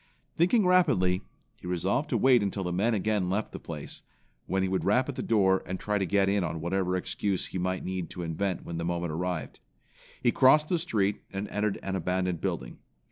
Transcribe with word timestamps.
Thinking 0.35 0.65
rapidly, 0.65 1.21
he 1.57 1.67
resolved 1.67 2.09
to 2.09 2.17
wait 2.17 2.41
until 2.41 2.63
the 2.63 2.73
men 2.73 2.95
again 2.95 3.29
left 3.29 3.51
the 3.51 3.59
place, 3.59 4.01
when 4.47 4.63
he 4.63 4.67
would 4.67 4.83
rap 4.83 5.07
at 5.07 5.13
the 5.15 5.21
door, 5.21 5.61
and 5.67 5.79
try 5.79 5.99
to 5.99 6.07
get 6.07 6.27
in 6.27 6.43
on 6.43 6.59
whatever 6.59 6.95
excuse 6.97 7.45
he 7.45 7.59
might 7.59 7.85
need 7.85 8.09
to 8.09 8.23
invent 8.23 8.65
when 8.65 8.79
the 8.79 8.83
moment 8.83 9.11
arrived. 9.11 9.59
He 10.23 10.31
crossed 10.31 10.69
the 10.69 10.79
street, 10.79 11.21
and 11.31 11.47
entered 11.49 11.77
an 11.83 11.95
abandoned 11.95 12.41
building. 12.41 12.79